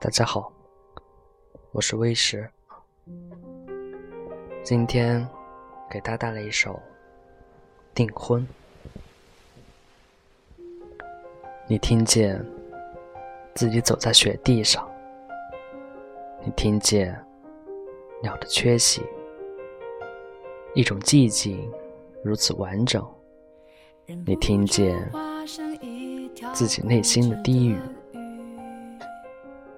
[0.00, 0.52] 大家好，
[1.70, 2.50] 我是威石，
[4.64, 5.24] 今天
[5.88, 6.72] 给大家带来一首
[7.94, 8.44] 《订婚》。
[11.68, 12.44] 你听见
[13.54, 14.90] 自己走在雪地上，
[16.44, 17.16] 你听见
[18.20, 19.00] 鸟的缺席，
[20.74, 21.70] 一种寂静
[22.24, 23.06] 如此完整，
[24.26, 25.08] 你听见
[26.52, 27.78] 自己内心的低语。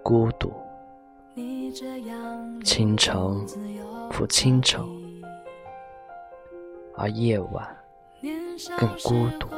[0.05, 0.53] 孤独，
[2.63, 3.17] 清晨
[4.11, 4.85] 复清晨，
[6.95, 7.77] 而夜晚
[8.79, 9.49] 更孤独。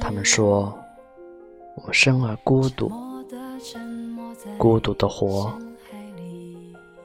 [0.00, 0.74] 他们说，
[1.76, 2.90] 我们生而孤独，
[4.56, 5.52] 孤独的活，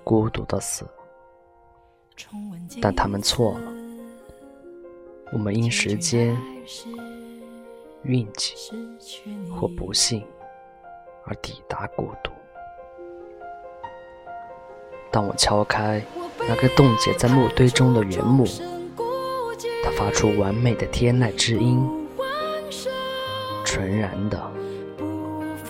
[0.06, 0.88] 孤独的死。
[2.82, 3.72] 但他们错了，
[5.34, 6.38] 我们因时间、
[8.04, 8.56] 运气
[9.60, 10.26] 或不幸。
[11.30, 12.32] 而抵达孤独。
[15.12, 16.02] 当我敲开
[16.48, 18.46] 那个冻结在木堆中的原木，
[19.84, 21.88] 它发出完美的天籁之音，
[23.64, 24.40] 纯然的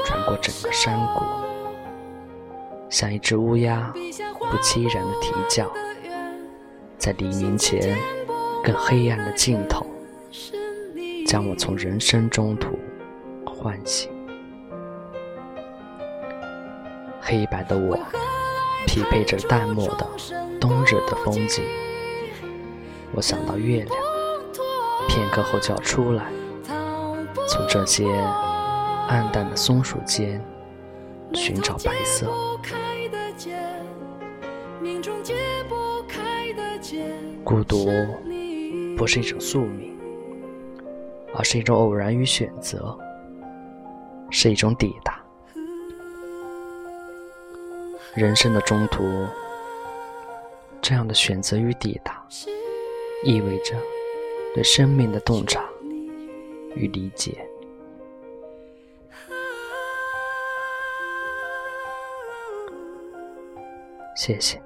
[0.05, 1.23] 穿过整个山谷，
[2.89, 3.93] 像一只乌鸦
[4.39, 5.69] 不期然的啼叫，
[6.97, 7.97] 在黎明前
[8.63, 9.85] 更黑暗的尽头，
[11.25, 12.77] 将我从人生中途
[13.45, 14.09] 唤醒。
[17.30, 17.95] 黑白的我，
[18.88, 20.08] 匹配着淡漠的
[20.59, 21.63] 冬日的风景。
[23.13, 23.95] 我想到月亮，
[25.08, 26.25] 片刻后就要出来，
[27.47, 28.11] 从这些
[29.08, 30.44] 暗淡的松树间
[31.31, 32.33] 寻找白色。
[37.43, 37.91] 孤独
[38.98, 39.95] 不是一种宿命，
[41.36, 42.98] 而是一种偶然与选择，
[44.31, 45.18] 是一种抵达。
[48.15, 49.27] 人生的中途，
[50.81, 52.25] 这样的选择与抵达，
[53.23, 53.75] 意味着
[54.53, 55.64] 对生命的洞察
[56.75, 57.45] 与理解。
[64.15, 64.61] 谢谢。